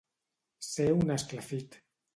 Ser 0.69 0.89
un 1.03 1.17
esclafit. 1.19 1.83